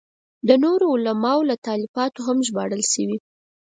د 0.47 0.49
نورو 0.63 0.85
علماوو 0.95 1.47
له 1.49 1.55
تالیفاتو 1.67 2.19
هم 2.27 2.37
ژباړل 2.47 2.83
شوي. 2.93 3.17